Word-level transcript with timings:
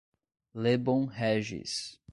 Lebon 0.55 1.05
Régis 1.05 2.01